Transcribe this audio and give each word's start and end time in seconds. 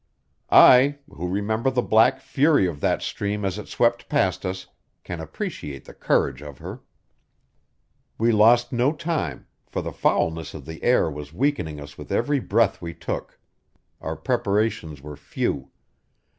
I, 0.49 0.97
who 1.11 1.27
remember 1.27 1.69
the 1.69 1.83
black 1.83 2.21
fury 2.21 2.65
of 2.65 2.79
that 2.79 3.03
stream 3.03 3.45
as 3.45 3.59
it 3.59 3.67
swept 3.67 4.09
past 4.09 4.47
us, 4.47 4.65
can 5.03 5.19
appreciate 5.19 5.85
the 5.85 5.93
courage 5.93 6.41
of 6.41 6.57
her. 6.57 6.81
We 8.17 8.31
lost 8.31 8.73
no 8.73 8.93
time, 8.93 9.45
for 9.67 9.83
the 9.83 9.91
foulness 9.93 10.55
of 10.55 10.65
the 10.65 10.81
air 10.81 11.07
was 11.11 11.33
weakening 11.33 11.79
us 11.79 11.99
with 11.99 12.11
every 12.11 12.39
breath 12.39 12.81
we 12.81 12.95
took. 12.95 13.37
Our 14.01 14.15
preparations 14.15 15.03
were 15.03 15.15
few. 15.15 15.69